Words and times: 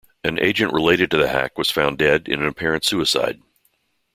An 0.23 0.39
agent 0.39 0.73
related 0.73 1.11
to 1.11 1.17
the 1.17 1.27
hack 1.27 1.59
was 1.59 1.69
found 1.69 1.99
dead 1.99 2.27
in 2.27 2.41
an 2.41 2.47
apparent 2.47 2.83
suicide. 2.83 3.39